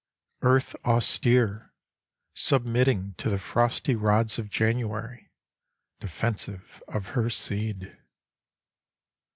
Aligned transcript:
Earth 0.41 0.73
austere, 0.83 1.75
submitting 2.33 3.13
to 3.19 3.29
the 3.29 3.37
frosty 3.37 3.95
rods 3.95 4.39
Of 4.39 4.49
January, 4.49 5.29
defensive 5.99 6.81
of 6.87 7.09
her 7.09 7.29
seed. 7.29 7.95